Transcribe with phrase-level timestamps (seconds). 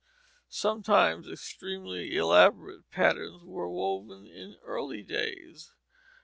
[0.49, 5.73] Sometimes extremely elaborate patterns were woven in earlier days.